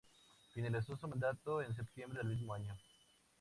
Finalizó 0.55 0.97
su 0.97 1.07
mandato 1.07 1.61
en 1.61 1.75
septiembre 1.75 2.21
del 2.23 2.29
mismo 2.29 2.55
año. 2.55 2.75